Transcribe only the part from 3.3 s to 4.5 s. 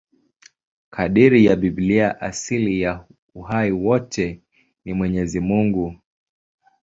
uhai wote